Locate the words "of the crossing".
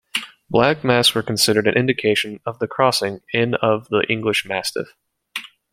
2.43-3.19